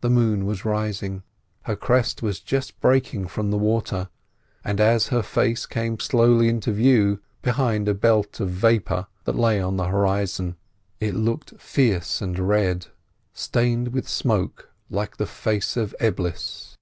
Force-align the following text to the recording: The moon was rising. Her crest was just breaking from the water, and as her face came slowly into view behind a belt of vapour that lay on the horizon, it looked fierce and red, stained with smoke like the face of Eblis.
The 0.00 0.10
moon 0.10 0.46
was 0.46 0.64
rising. 0.64 1.22
Her 1.62 1.76
crest 1.76 2.22
was 2.22 2.40
just 2.40 2.80
breaking 2.80 3.28
from 3.28 3.52
the 3.52 3.56
water, 3.56 4.08
and 4.64 4.80
as 4.80 5.10
her 5.14 5.22
face 5.22 5.64
came 5.64 6.00
slowly 6.00 6.48
into 6.48 6.72
view 6.72 7.20
behind 7.40 7.86
a 7.86 7.94
belt 7.94 8.40
of 8.40 8.48
vapour 8.50 9.06
that 9.26 9.36
lay 9.36 9.60
on 9.60 9.76
the 9.76 9.86
horizon, 9.86 10.56
it 10.98 11.14
looked 11.14 11.54
fierce 11.60 12.20
and 12.20 12.36
red, 12.36 12.88
stained 13.32 13.92
with 13.92 14.08
smoke 14.08 14.72
like 14.90 15.18
the 15.18 15.24
face 15.26 15.76
of 15.76 15.94
Eblis. 16.00 16.76